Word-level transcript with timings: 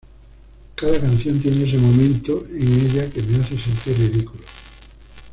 Cada 0.75 0.99
canción 0.99 1.39
tiene 1.39 1.63
ese 1.63 1.77
momento 1.77 2.43
en 2.49 2.67
ella 2.73 3.07
que 3.11 3.21
me 3.21 3.37
hace 3.37 3.55
sentir 3.55 3.99
ridículo. 3.99 4.41